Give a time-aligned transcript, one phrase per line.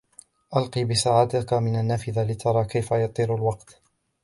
[0.57, 3.81] ألقِ بساعتك من النافذة لترى كيف يطير الوقت.